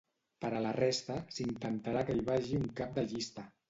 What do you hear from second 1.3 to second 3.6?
s’intentarà que hi vagi un cap de llista.